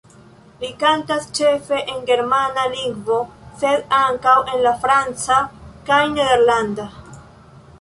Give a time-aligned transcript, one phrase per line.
[0.61, 3.17] Li kantas ĉefe en germana lingvo,
[3.65, 5.41] sed ankaŭ en la franca
[5.91, 6.89] kaj nederlanda.